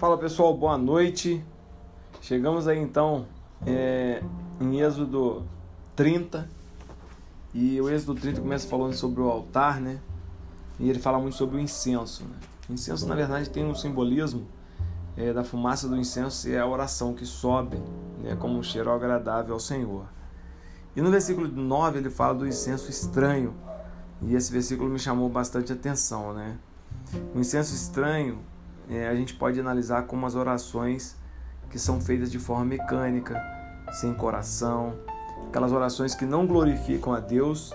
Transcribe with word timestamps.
Fala 0.00 0.16
pessoal, 0.16 0.56
boa 0.56 0.78
noite. 0.78 1.44
Chegamos 2.22 2.66
aí 2.66 2.78
então 2.78 3.26
é, 3.66 4.22
em 4.58 4.80
Êxodo 4.80 5.44
30 5.94 6.48
e 7.52 7.78
o 7.78 7.90
Êxodo 7.90 8.18
30 8.18 8.40
começa 8.40 8.66
falando 8.66 8.94
sobre 8.94 9.20
o 9.20 9.28
altar, 9.28 9.78
né? 9.78 10.00
E 10.78 10.88
ele 10.88 10.98
fala 10.98 11.18
muito 11.18 11.36
sobre 11.36 11.58
o 11.58 11.60
incenso. 11.60 12.24
Né? 12.24 12.34
O 12.70 12.72
incenso, 12.72 13.06
na 13.06 13.14
verdade, 13.14 13.50
tem 13.50 13.62
um 13.62 13.74
simbolismo 13.74 14.46
é, 15.18 15.34
da 15.34 15.44
fumaça 15.44 15.86
do 15.86 15.98
incenso 15.98 16.48
e 16.48 16.54
é 16.54 16.60
a 16.60 16.66
oração 16.66 17.12
que 17.12 17.26
sobe 17.26 17.76
né, 18.22 18.34
como 18.40 18.58
um 18.58 18.62
cheiro 18.62 18.90
agradável 18.90 19.52
ao 19.52 19.60
Senhor. 19.60 20.06
E 20.96 21.02
no 21.02 21.10
versículo 21.10 21.46
9 21.46 21.98
ele 21.98 22.08
fala 22.08 22.32
do 22.32 22.46
incenso 22.46 22.88
estranho. 22.88 23.52
E 24.22 24.34
esse 24.34 24.50
versículo 24.50 24.88
me 24.88 24.98
chamou 24.98 25.28
bastante 25.28 25.74
atenção, 25.74 26.32
né? 26.32 26.56
O 27.34 27.38
incenso 27.38 27.74
estranho 27.74 28.38
é, 28.90 29.08
a 29.08 29.14
gente 29.14 29.34
pode 29.34 29.58
analisar 29.60 30.02
como 30.02 30.26
as 30.26 30.34
orações 30.34 31.16
que 31.70 31.78
são 31.78 32.00
feitas 32.00 32.30
de 32.30 32.38
forma 32.40 32.64
mecânica, 32.64 33.40
sem 33.92 34.12
coração, 34.12 34.94
aquelas 35.48 35.70
orações 35.70 36.14
que 36.14 36.26
não 36.26 36.46
glorificam 36.46 37.14
a 37.14 37.20
Deus 37.20 37.72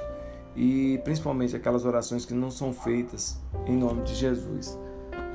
e 0.55 1.00
principalmente 1.04 1.55
aquelas 1.55 1.86
orações 1.86 2.26
que 2.26 2.34
não 2.34 2.52
são 2.52 2.74
feitas 2.74 3.40
em 3.66 3.78
nome 3.78 4.04
de 4.04 4.14
Jesus. 4.14 4.78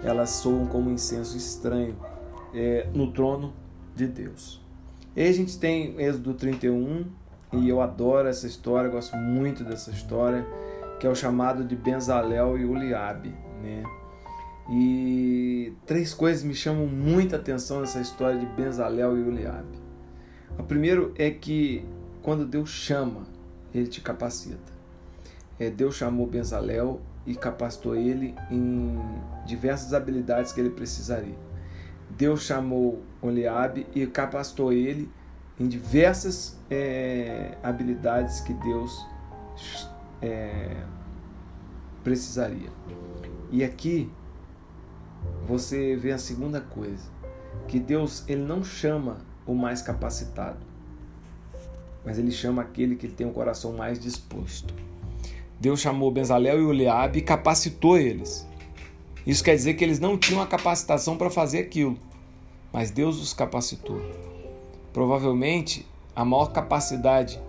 Elas 0.02 0.30
soam 0.30 0.66
como 0.66 0.90
incenso 0.90 1.36
estranho 1.36 1.96
é, 2.54 2.86
no 2.94 3.10
trono 3.12 3.52
de 3.94 4.06
Deus. 4.06 4.60
E 5.16 5.22
a 5.22 5.32
gente 5.32 5.58
tem 5.58 5.98
Êxodo 5.98 6.34
31 6.34 7.06
e 7.52 7.68
eu 7.68 7.80
adoro 7.80 8.28
essa 8.28 8.46
história, 8.46 8.88
gosto 8.90 9.16
muito 9.16 9.64
dessa 9.64 9.90
história, 9.90 10.46
que 10.98 11.06
é 11.06 11.10
o 11.10 11.14
chamado 11.14 11.64
de 11.64 11.74
Benzalel 11.74 12.58
e 12.58 12.64
Uliabe, 12.64 13.34
né? 13.62 13.82
E 14.70 15.19
três 15.90 16.14
coisas 16.14 16.44
me 16.44 16.54
chamam 16.54 16.86
muita 16.86 17.34
atenção 17.34 17.80
nessa 17.80 18.00
história 18.00 18.38
de 18.38 18.46
Benzalel 18.46 19.18
e 19.18 19.22
Uliabe. 19.22 19.76
O 20.56 20.62
primeiro 20.62 21.12
é 21.18 21.32
que 21.32 21.84
quando 22.22 22.46
Deus 22.46 22.70
chama, 22.70 23.22
ele 23.74 23.88
te 23.88 24.00
capacita. 24.00 24.72
É, 25.58 25.68
Deus 25.68 25.96
chamou 25.96 26.28
Benzalel 26.28 27.00
e 27.26 27.34
capacitou 27.34 27.96
ele 27.96 28.36
em 28.52 29.00
diversas 29.44 29.92
habilidades 29.92 30.52
que 30.52 30.60
ele 30.60 30.70
precisaria. 30.70 31.34
Deus 32.08 32.42
chamou 32.42 33.02
Oliabe 33.20 33.84
e 33.92 34.06
capacitou 34.06 34.72
ele 34.72 35.10
em 35.58 35.66
diversas 35.66 36.56
é, 36.70 37.58
habilidades 37.64 38.38
que 38.38 38.54
Deus 38.54 39.04
é, 40.22 40.84
precisaria. 42.04 42.70
E 43.50 43.64
aqui 43.64 44.08
você 45.50 45.96
vê 45.96 46.12
a 46.12 46.18
segunda 46.18 46.60
coisa, 46.60 47.10
que 47.66 47.80
Deus 47.80 48.22
ele 48.28 48.42
não 48.42 48.62
chama 48.62 49.18
o 49.44 49.52
mais 49.52 49.82
capacitado, 49.82 50.58
mas 52.04 52.18
ele 52.18 52.30
chama 52.30 52.62
aquele 52.62 52.94
que 52.94 53.08
tem 53.08 53.26
o 53.26 53.32
coração 53.32 53.72
mais 53.72 53.98
disposto. 53.98 54.72
Deus 55.58 55.80
chamou 55.80 56.10
Bezalel 56.12 56.60
e 56.60 56.64
Oliabe 56.64 57.18
e 57.18 57.22
capacitou 57.22 57.98
eles. 57.98 58.46
Isso 59.26 59.42
quer 59.42 59.56
dizer 59.56 59.74
que 59.74 59.84
eles 59.84 59.98
não 59.98 60.16
tinham 60.16 60.40
a 60.40 60.46
capacitação 60.46 61.16
para 61.16 61.28
fazer 61.28 61.58
aquilo, 61.58 61.98
mas 62.72 62.92
Deus 62.92 63.20
os 63.20 63.34
capacitou. 63.34 64.00
Provavelmente 64.92 65.84
a 66.14 66.24
maior 66.24 66.52
capacidade 66.52 67.40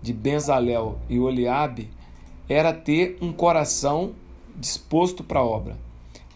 de 0.00 0.12
Bezalel 0.12 1.00
e 1.08 1.18
Oliabe 1.18 1.90
era 2.48 2.72
ter 2.72 3.18
um 3.20 3.32
coração 3.32 4.14
disposto 4.56 5.24
para 5.24 5.40
a 5.40 5.44
obra 5.44 5.87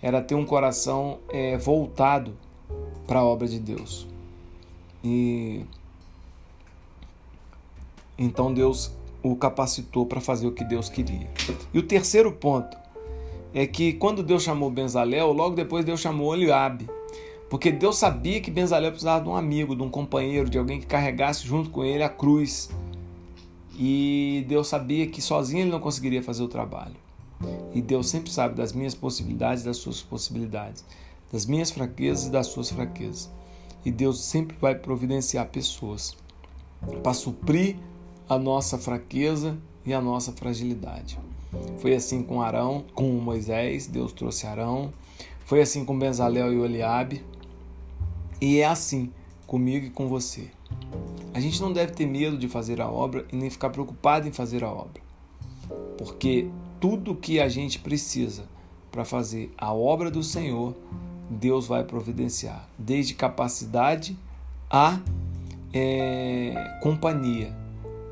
era 0.03 0.21
ter 0.21 0.35
um 0.35 0.45
coração 0.45 1.21
é, 1.31 1.57
voltado 1.57 2.37
para 3.07 3.21
a 3.21 3.25
obra 3.25 3.47
de 3.47 3.61
Deus. 3.61 4.07
E 5.03 5.65
então 8.19 8.53
Deus 8.53 8.93
o 9.23 9.37
capacitou 9.37 10.05
para 10.05 10.21
fazer 10.21 10.47
o 10.47 10.53
que 10.53 10.65
Deus 10.65 10.89
queria. 10.89 11.31
E 11.73 11.79
o 11.79 11.83
terceiro 11.83 12.33
ponto 12.33 12.77
é 13.55 13.67
que 13.67 13.93
quando 13.93 14.23
Deus 14.23 14.43
chamou 14.43 14.71
Benzalel, 14.71 15.33
logo 15.33 15.55
depois 15.55 15.85
Deus 15.85 16.01
chamou 16.01 16.35
Eliabe. 16.35 16.89
Porque 17.49 17.71
Deus 17.71 17.99
sabia 17.99 18.41
que 18.41 18.51
Benzalel 18.51 18.91
precisava 18.91 19.23
de 19.23 19.29
um 19.29 19.37
amigo, 19.37 19.77
de 19.77 19.83
um 19.83 19.91
companheiro, 19.91 20.49
de 20.49 20.57
alguém 20.57 20.81
que 20.81 20.87
carregasse 20.87 21.47
junto 21.47 21.69
com 21.69 21.85
ele 21.85 22.03
a 22.03 22.09
cruz. 22.09 22.71
E 23.79 24.45
Deus 24.49 24.69
sabia 24.69 25.07
que 25.07 25.21
sozinho 25.21 25.63
ele 25.63 25.71
não 25.71 25.81
conseguiria 25.81 26.23
fazer 26.23 26.43
o 26.43 26.49
trabalho. 26.49 27.02
E 27.73 27.81
Deus 27.81 28.09
sempre 28.09 28.31
sabe 28.31 28.55
das 28.55 28.73
minhas 28.73 28.95
possibilidades 28.95 29.63
e 29.63 29.67
das 29.67 29.79
suas 29.79 30.03
possibilidades, 30.03 30.85
das 31.33 31.47
minhas 31.47 31.71
fraquezas 31.71 32.27
e 32.27 32.31
das 32.31 32.49
suas 32.49 32.71
fraquezas. 32.71 33.31
E 33.85 33.91
Deus 33.91 34.21
sempre 34.21 34.57
vai 34.61 34.75
providenciar 34.75 35.49
pessoas 35.49 36.17
para 37.03 37.15
suprir 37.15 37.77
a 38.29 38.39
nossa 38.39 38.79
fraqueza 38.79 39.59
e 39.85 39.93
a 39.93 40.01
nossa 40.01 40.33
fragilidade. 40.33 41.19
Foi 41.79 41.95
assim 41.95 42.23
com 42.23 42.41
Arão, 42.41 42.85
com 42.95 43.11
Moisés, 43.13 43.87
Deus 43.87 44.13
trouxe 44.13 44.47
Arão. 44.47 44.93
Foi 45.45 45.61
assim 45.61 45.85
com 45.85 45.99
Bezalel 45.99 46.53
e 46.53 46.59
Oliabe. 46.59 47.25
E 48.41 48.59
é 48.59 48.65
assim 48.65 49.13
comigo 49.47 49.87
e 49.87 49.91
com 49.91 50.09
você. 50.09 50.49
A 51.35 51.41
gente 51.41 51.61
não 51.61 51.73
deve 51.73 51.93
ter 51.93 52.07
medo 52.07 52.39
de 52.39 52.49
fazer 52.49 52.81
a 52.81 52.89
obra 52.89 53.27
e 53.33 53.37
nem 53.37 53.51
ficar 53.51 53.71
preocupado 53.71 54.27
em 54.27 54.33
fazer 54.33 54.65
a 54.65 54.71
obra. 54.71 55.03
Porque 55.99 56.49
tudo 56.83 57.15
que 57.15 57.39
a 57.39 57.49
gente 57.49 57.79
precisa 57.79 58.43
para 58.91 59.05
fazer 59.05 59.55
a 59.57 59.73
obra 59.73 60.11
do 60.11 60.21
Senhor, 60.21 60.75
Deus 61.31 61.69
vai 61.69 61.85
providenciar, 61.85 62.69
desde 62.77 63.15
capacidade 63.15 64.19
a 64.69 64.99
é, 65.73 66.53
companhia, 66.83 67.57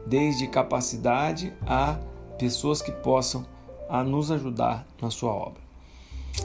desde 0.06 0.46
capacidade 0.46 1.52
a 1.66 1.98
pessoas 2.38 2.80
que 2.80 2.92
possam 2.92 3.44
a 3.88 4.04
nos 4.04 4.30
ajudar 4.30 4.86
na 5.02 5.10
sua 5.10 5.32
obra. 5.32 5.60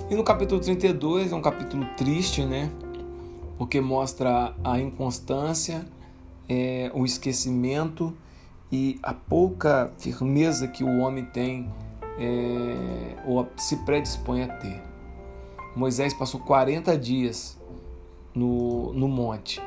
E 0.09 0.15
no 0.15 0.23
capítulo 0.23 0.59
32 0.59 1.31
é 1.31 1.35
um 1.35 1.43
capítulo 1.43 1.85
triste, 1.95 2.43
né? 2.43 2.71
Porque 3.55 3.79
mostra 3.79 4.55
a 4.63 4.79
inconstância, 4.79 5.85
é, 6.49 6.89
o 6.91 7.05
esquecimento 7.05 8.17
e 8.71 8.99
a 9.03 9.13
pouca 9.13 9.93
firmeza 9.99 10.67
que 10.67 10.83
o 10.83 10.97
homem 10.97 11.23
tem 11.23 11.69
é, 12.17 13.23
ou 13.25 13.47
se 13.57 13.77
predispõe 13.77 14.43
a 14.43 14.47
ter. 14.47 14.81
Moisés 15.75 16.13
passou 16.13 16.39
40 16.39 16.97
dias 16.97 17.57
no, 18.33 18.93
no 18.93 19.07
monte 19.07 19.61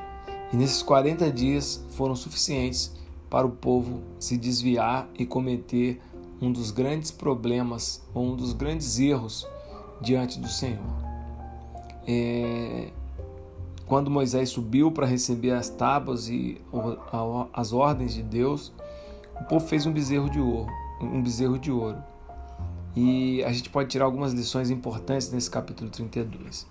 e 0.52 0.56
nesses 0.56 0.82
40 0.82 1.30
dias 1.30 1.84
foram 1.90 2.16
suficientes 2.16 2.96
para 3.28 3.46
o 3.46 3.50
povo 3.50 4.02
se 4.18 4.38
desviar 4.38 5.08
e 5.18 5.26
cometer 5.26 6.00
um 6.40 6.50
dos 6.50 6.70
grandes 6.70 7.10
problemas 7.10 8.02
ou 8.14 8.24
um 8.24 8.36
dos 8.36 8.52
grandes 8.52 8.98
erros 8.98 9.46
diante 10.00 10.38
do 10.38 10.48
Senhor. 10.48 10.78
É, 12.06 12.90
quando 13.86 14.10
Moisés 14.10 14.48
subiu 14.48 14.90
para 14.90 15.06
receber 15.06 15.50
as 15.50 15.68
tábuas 15.68 16.28
e 16.28 16.60
as 17.52 17.72
ordens 17.72 18.14
de 18.14 18.22
Deus, 18.22 18.72
o 19.40 19.44
povo 19.44 19.66
fez 19.66 19.84
um 19.84 19.92
bezerro 19.92 20.30
de 20.30 20.40
ouro, 20.40 20.70
um 21.00 21.22
bezerro 21.22 21.58
de 21.58 21.70
ouro. 21.70 21.98
E 23.00 23.44
a 23.44 23.52
gente 23.52 23.70
pode 23.70 23.90
tirar 23.90 24.06
algumas 24.06 24.32
lições 24.32 24.70
importantes 24.70 25.30
nesse 25.30 25.48
capítulo 25.48 25.88
32. 25.88 26.66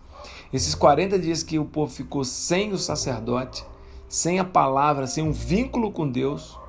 Esses 0.52 0.76
40 0.76 1.18
dias 1.18 1.42
que 1.42 1.58
o 1.58 1.64
povo 1.64 1.90
ficou 1.90 2.26
sem 2.26 2.74
o 2.74 2.78
sacerdote, 2.78 3.66
sem 4.10 4.38
a 4.38 4.44
palavra, 4.44 5.08
sem 5.08 5.24
um 5.24 5.32
vínculo 5.32 5.90
com 5.90 6.06
Deus, 6.06 6.60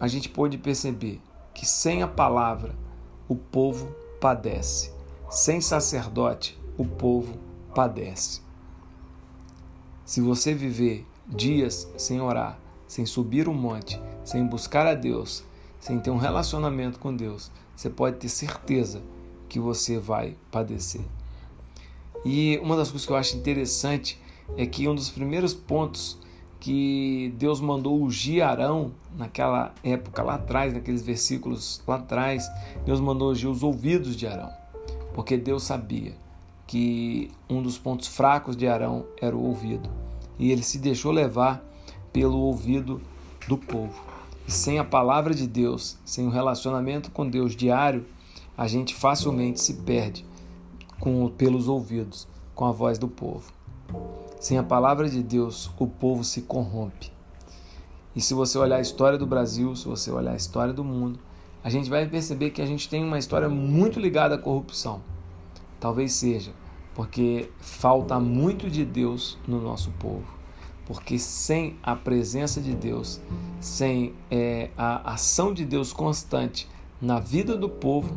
a 0.00 0.08
gente 0.08 0.28
pode 0.28 0.58
perceber 0.58 1.20
que 1.54 1.64
sem 1.64 2.02
a 2.02 2.08
palavra 2.08 2.74
o 3.28 3.36
povo 3.36 3.94
padece. 4.20 4.92
Sem 5.30 5.60
sacerdote, 5.60 6.60
o 6.76 6.84
povo 6.84 7.38
padece. 7.72 8.40
Se 10.04 10.20
você 10.20 10.52
viver 10.52 11.06
dias 11.28 11.88
sem 11.96 12.20
orar, 12.20 12.58
sem 12.88 13.06
subir 13.06 13.48
um 13.48 13.54
monte, 13.54 14.02
sem 14.24 14.44
buscar 14.44 14.84
a 14.84 14.94
Deus, 14.94 15.44
sem 15.78 16.00
ter 16.00 16.10
um 16.10 16.18
relacionamento 16.18 16.98
com 16.98 17.14
Deus, 17.14 17.48
você 17.82 17.90
pode 17.90 18.16
ter 18.16 18.28
certeza 18.28 19.02
que 19.48 19.58
você 19.58 19.98
vai 19.98 20.36
padecer. 20.52 21.00
E 22.24 22.58
uma 22.62 22.76
das 22.76 22.90
coisas 22.90 23.04
que 23.04 23.12
eu 23.12 23.16
acho 23.16 23.36
interessante 23.36 24.20
é 24.56 24.64
que 24.64 24.86
um 24.86 24.94
dos 24.94 25.10
primeiros 25.10 25.52
pontos 25.52 26.16
que 26.60 27.34
Deus 27.36 27.60
mandou 27.60 28.00
ungir 28.00 28.46
Arão 28.46 28.92
naquela 29.18 29.74
época 29.82 30.22
lá 30.22 30.34
atrás, 30.36 30.72
naqueles 30.72 31.02
versículos 31.02 31.82
lá 31.84 31.96
atrás, 31.96 32.48
Deus 32.86 33.00
mandou 33.00 33.32
ungir 33.32 33.50
os 33.50 33.64
ouvidos 33.64 34.14
de 34.14 34.28
Arão, 34.28 34.52
porque 35.12 35.36
Deus 35.36 35.64
sabia 35.64 36.14
que 36.68 37.32
um 37.50 37.60
dos 37.60 37.76
pontos 37.78 38.06
fracos 38.06 38.56
de 38.56 38.68
Arão 38.68 39.04
era 39.20 39.36
o 39.36 39.42
ouvido, 39.42 39.90
e 40.38 40.52
ele 40.52 40.62
se 40.62 40.78
deixou 40.78 41.10
levar 41.10 41.60
pelo 42.12 42.38
ouvido 42.38 43.02
do 43.48 43.58
povo. 43.58 44.11
E 44.46 44.50
sem 44.52 44.78
a 44.78 44.84
palavra 44.84 45.34
de 45.34 45.46
Deus, 45.46 45.98
sem 46.04 46.26
o 46.26 46.30
relacionamento 46.30 47.10
com 47.10 47.28
Deus 47.28 47.54
diário, 47.54 48.06
a 48.56 48.66
gente 48.66 48.94
facilmente 48.94 49.60
se 49.60 49.74
perde 49.74 50.26
com, 50.98 51.28
pelos 51.28 51.68
ouvidos 51.68 52.28
com 52.54 52.64
a 52.64 52.72
voz 52.72 52.98
do 52.98 53.08
povo. 53.08 53.52
Sem 54.40 54.58
a 54.58 54.62
palavra 54.62 55.08
de 55.08 55.22
Deus, 55.22 55.70
o 55.78 55.86
povo 55.86 56.24
se 56.24 56.42
corrompe. 56.42 57.12
E 58.14 58.20
se 58.20 58.34
você 58.34 58.58
olhar 58.58 58.76
a 58.76 58.80
história 58.80 59.16
do 59.16 59.26
Brasil, 59.26 59.74
se 59.74 59.86
você 59.86 60.10
olhar 60.10 60.32
a 60.32 60.36
história 60.36 60.72
do 60.72 60.84
mundo, 60.84 61.18
a 61.64 61.70
gente 61.70 61.88
vai 61.88 62.06
perceber 62.06 62.50
que 62.50 62.60
a 62.60 62.66
gente 62.66 62.88
tem 62.88 63.04
uma 63.04 63.18
história 63.18 63.48
muito 63.48 64.00
ligada 64.00 64.34
à 64.34 64.38
corrupção. 64.38 65.00
Talvez 65.80 66.12
seja 66.12 66.52
porque 66.94 67.50
falta 67.58 68.18
muito 68.20 68.68
de 68.68 68.84
Deus 68.84 69.38
no 69.46 69.60
nosso 69.60 69.90
povo. 69.92 70.41
Porque 70.92 71.18
sem 71.18 71.78
a 71.82 71.96
presença 71.96 72.60
de 72.60 72.74
Deus, 72.74 73.18
sem 73.58 74.12
é, 74.30 74.68
a 74.76 75.14
ação 75.14 75.54
de 75.54 75.64
Deus 75.64 75.90
constante 75.90 76.68
na 77.00 77.18
vida 77.18 77.56
do 77.56 77.66
povo, 77.66 78.14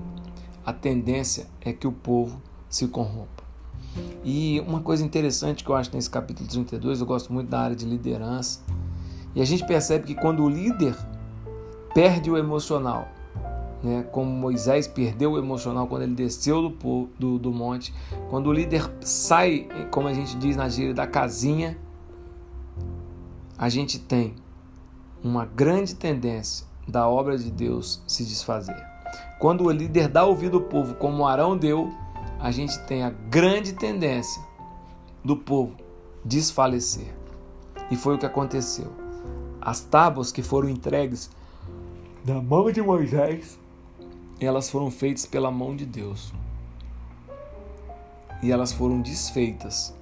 a 0.66 0.74
tendência 0.74 1.48
é 1.62 1.72
que 1.72 1.88
o 1.88 1.92
povo 1.94 2.42
se 2.70 2.86
corrompa. 2.90 3.46
E 4.26 4.62
uma 4.68 4.82
coisa 4.82 5.06
interessante 5.06 5.64
que 5.64 5.70
eu 5.70 5.76
acho 5.76 5.90
nesse 5.96 6.10
capítulo 6.10 6.50
32, 6.50 7.00
eu 7.00 7.06
gosto 7.06 7.32
muito 7.32 7.48
da 7.48 7.62
área 7.62 7.76
de 7.78 7.86
liderança, 7.86 8.60
e 9.34 9.42
a 9.42 9.46
gente 9.46 9.66
percebe 9.66 10.08
que 10.08 10.16
quando 10.16 10.44
o 10.44 10.50
líder 10.50 10.98
perde 11.94 12.30
o 12.30 12.38
emocional, 12.38 13.08
né, 13.82 14.04
como 14.12 14.30
Moisés 14.30 14.86
perdeu 14.86 15.32
o 15.32 15.38
emocional 15.38 15.88
quando 15.88 16.02
ele 16.02 16.16
desceu 16.16 16.70
do, 16.70 17.10
do, 17.18 17.40
do 17.40 17.52
monte, 17.54 17.94
quando 18.30 18.48
o 18.48 18.52
líder 18.52 18.92
sai, 19.00 19.70
como 19.92 20.10
a 20.10 20.14
gente 20.14 20.36
diz 20.36 20.58
na 20.58 20.68
gíria, 20.68 20.94
da 20.94 21.08
casinha, 21.08 21.78
a 23.58 23.70
gente 23.70 24.00
tem 24.00 24.36
uma 25.24 25.46
grande 25.46 25.96
tendência 25.96 26.68
da 26.88 27.08
obra 27.08 27.38
de 27.38 27.50
Deus 27.50 28.02
se 28.06 28.26
desfazer. 28.26 28.76
Quando 29.40 29.66
o 29.66 29.72
líder 29.72 30.08
dá 30.08 30.26
ouvido 30.26 30.58
ao 30.58 30.64
povo, 30.64 30.96
como 30.96 31.26
Arão 31.26 31.58
deu, 31.58 31.92
a 32.40 32.52
gente 32.52 32.78
tem 32.86 33.04
a 33.04 33.10
grande 33.10 33.74
tendência 33.74 34.42
do 35.24 35.38
povo 35.38 35.76
desfalecer. 36.24 37.14
E 37.90 37.96
foi 37.96 38.16
o 38.16 38.18
que 38.18 38.26
aconteceu. 38.26 38.92
As 39.62 39.80
tábuas 39.80 40.32
que 40.32 40.44
foram 40.44 40.70
entregues 40.70 41.30
da 42.24 42.42
mão 42.42 42.72
de 42.72 42.82
Moisés, 42.82 43.58
elas 44.40 44.70
foram 44.70 44.92
feitas 44.92 45.26
pela 45.26 45.50
mão 45.50 45.76
de 45.76 45.86
Deus. 45.86 46.34
E 48.44 48.52
elas 48.52 48.74
foram 48.74 49.02
desfeitas 49.02 49.96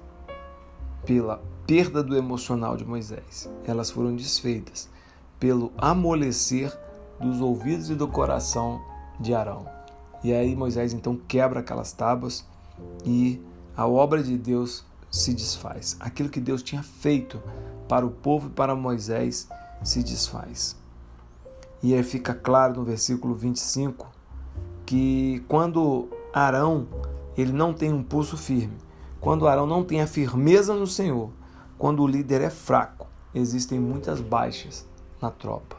pela 1.06 1.40
perda 1.66 2.02
do 2.02 2.16
emocional 2.16 2.76
de 2.76 2.84
Moisés. 2.84 3.50
Elas 3.64 3.90
foram 3.90 4.14
desfeitas 4.14 4.88
pelo 5.38 5.72
amolecer 5.78 6.72
dos 7.20 7.40
ouvidos 7.40 7.90
e 7.90 7.94
do 7.94 8.08
coração 8.08 8.80
de 9.18 9.34
Arão. 9.34 9.66
E 10.22 10.32
aí 10.32 10.54
Moisés 10.56 10.92
então 10.92 11.16
quebra 11.28 11.60
aquelas 11.60 11.92
tábuas 11.92 12.44
e 13.04 13.40
a 13.76 13.86
obra 13.86 14.22
de 14.22 14.36
Deus 14.36 14.84
se 15.10 15.32
desfaz. 15.32 15.96
Aquilo 16.00 16.28
que 16.28 16.40
Deus 16.40 16.62
tinha 16.62 16.82
feito 16.82 17.40
para 17.88 18.04
o 18.04 18.10
povo 18.10 18.48
e 18.48 18.50
para 18.50 18.74
Moisés 18.74 19.48
se 19.82 20.02
desfaz. 20.02 20.76
E 21.82 21.94
aí 21.94 22.02
fica 22.02 22.34
claro 22.34 22.74
no 22.74 22.84
versículo 22.84 23.34
25 23.34 24.10
que 24.86 25.44
quando 25.46 26.08
Arão 26.32 26.86
ele 27.36 27.52
não 27.52 27.72
tem 27.72 27.92
um 27.92 28.02
pulso 28.02 28.36
firme, 28.36 28.76
quando 29.20 29.46
Arão 29.46 29.66
não 29.66 29.84
tem 29.84 30.00
a 30.00 30.06
firmeza 30.06 30.74
no 30.74 30.86
Senhor, 30.86 31.30
quando 31.78 32.02
o 32.02 32.06
líder 32.06 32.40
é 32.40 32.50
fraco, 32.50 33.06
existem 33.34 33.78
muitas 33.78 34.20
baixas 34.20 34.86
na 35.20 35.30
tropa. 35.30 35.76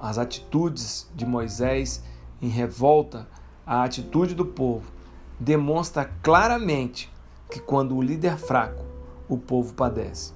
As 0.00 0.18
atitudes 0.18 1.10
de 1.14 1.26
Moisés 1.26 2.02
em 2.40 2.48
revolta, 2.48 3.26
a 3.66 3.82
atitude 3.82 4.34
do 4.34 4.46
povo, 4.46 4.90
demonstra 5.38 6.10
claramente 6.22 7.12
que 7.50 7.60
quando 7.60 7.96
o 7.96 8.02
líder 8.02 8.34
é 8.34 8.36
fraco, 8.36 8.84
o 9.28 9.36
povo 9.36 9.74
padece. 9.74 10.32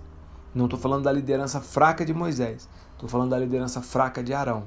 Não 0.55 0.67
estou 0.67 0.79
falando 0.79 1.05
da 1.05 1.13
liderança 1.13 1.61
fraca 1.61 2.05
de 2.05 2.13
Moisés, 2.13 2.69
estou 2.93 3.09
falando 3.09 3.31
da 3.31 3.39
liderança 3.39 3.81
fraca 3.81 4.23
de 4.23 4.35
Arão. 4.35 4.65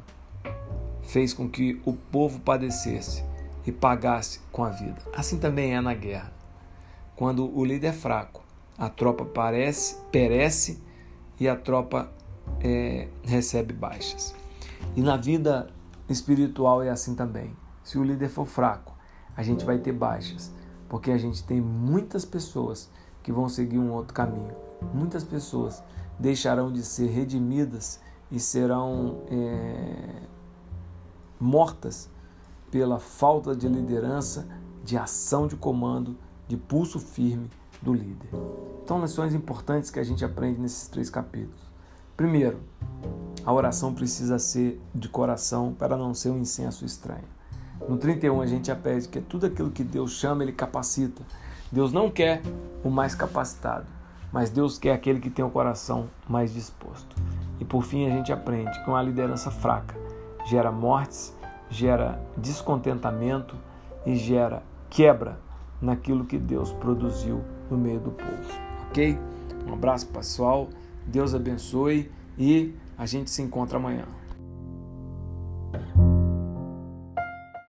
Fez 1.03 1.33
com 1.33 1.47
que 1.47 1.79
o 1.85 1.93
povo 1.93 2.39
padecesse 2.39 3.23
e 3.65 3.71
pagasse 3.71 4.39
com 4.51 4.63
a 4.63 4.69
vida. 4.69 5.01
Assim 5.15 5.37
também 5.37 5.75
é 5.75 5.81
na 5.81 5.93
guerra. 5.93 6.33
Quando 7.15 7.55
o 7.55 7.63
líder 7.63 7.87
é 7.87 7.93
fraco, 7.93 8.44
a 8.77 8.89
tropa 8.89 9.25
parece, 9.25 9.97
perece 10.11 10.81
e 11.39 11.47
a 11.47 11.55
tropa 11.55 12.11
é, 12.61 13.07
recebe 13.23 13.73
baixas. 13.73 14.35
E 14.95 15.01
na 15.01 15.17
vida 15.17 15.67
espiritual 16.09 16.83
é 16.83 16.89
assim 16.89 17.15
também. 17.15 17.55
Se 17.83 17.97
o 17.97 18.03
líder 18.03 18.29
for 18.29 18.45
fraco, 18.45 18.93
a 19.35 19.43
gente 19.43 19.65
vai 19.65 19.77
ter 19.77 19.91
baixas, 19.91 20.51
porque 20.89 21.11
a 21.11 21.17
gente 21.17 21.43
tem 21.43 21.61
muitas 21.61 22.25
pessoas 22.25 22.89
que 23.21 23.31
vão 23.31 23.49
seguir 23.49 23.79
um 23.79 23.91
outro 23.91 24.13
caminho 24.13 24.65
muitas 24.93 25.23
pessoas 25.23 25.83
deixarão 26.19 26.71
de 26.71 26.83
ser 26.83 27.07
redimidas 27.07 27.99
e 28.31 28.39
serão 28.39 29.21
é, 29.29 30.21
mortas 31.39 32.09
pela 32.71 32.99
falta 32.99 33.55
de 33.55 33.67
liderança, 33.67 34.47
de 34.83 34.97
ação 34.97 35.47
de 35.47 35.55
comando, 35.55 36.17
de 36.47 36.57
pulso 36.57 36.99
firme 36.99 37.49
do 37.85 37.93
líder. 37.93 38.27
Então, 38.83 39.01
lições 39.01 39.33
importantes 39.33 39.89
que 39.89 39.99
a 39.99 40.03
gente 40.03 40.25
aprende 40.25 40.59
nesses 40.59 40.89
três 40.89 41.09
capítulos. 41.09 41.61
Primeiro, 42.17 42.59
a 43.45 43.53
oração 43.53 43.93
precisa 43.93 44.37
ser 44.37 44.81
de 44.93 45.07
coração 45.07 45.73
para 45.73 45.95
não 45.95 46.13
ser 46.13 46.31
um 46.31 46.39
incenso 46.39 46.83
estranho. 46.83 47.23
No 47.87 47.97
31 47.97 48.41
a 48.41 48.45
gente 48.45 48.69
aprende 48.69 49.07
que 49.07 49.21
tudo 49.21 49.45
aquilo 49.45 49.71
que 49.71 49.83
Deus 49.83 50.11
chama, 50.11 50.43
Ele 50.43 50.51
capacita. 50.51 51.21
Deus 51.71 51.93
não 51.93 52.11
quer 52.11 52.41
o 52.83 52.89
mais 52.89 53.15
capacitado 53.15 53.87
mas 54.35 54.49
Deus 54.49 54.77
quer 54.77 54.91
aquele 54.91 55.21
que 55.21 55.29
tem 55.29 55.45
o 55.45 55.49
coração 55.49 56.09
mais 56.27 56.53
disposto. 56.53 57.15
E 57.57 57.63
por 57.63 57.85
fim 57.85 58.05
a 58.05 58.09
gente 58.09 58.33
aprende 58.33 58.83
que 58.83 58.89
uma 58.89 59.01
liderança 59.01 59.49
fraca 59.49 59.95
gera 60.45 60.69
mortes, 60.73 61.33
gera 61.69 62.21
descontentamento 62.35 63.55
e 64.05 64.13
gera 64.17 64.61
quebra 64.89 65.39
naquilo 65.81 66.25
que 66.25 66.37
Deus 66.37 66.73
produziu 66.73 67.45
no 67.69 67.77
meio 67.77 67.99
do 67.99 68.11
povo. 68.11 68.59
Ok? 68.89 69.17
Um 69.67 69.73
abraço 69.73 70.07
pessoal, 70.07 70.69
Deus 71.05 71.33
abençoe 71.33 72.11
e 72.37 72.73
a 72.97 73.05
gente 73.05 73.29
se 73.29 73.41
encontra 73.41 73.77
amanhã. 73.77 74.05